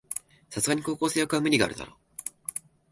[0.49, 1.95] さすがに高校生役は無理あるだろ